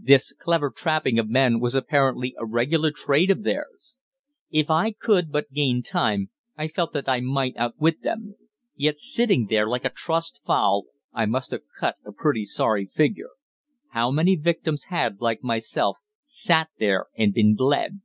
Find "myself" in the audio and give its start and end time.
15.44-15.98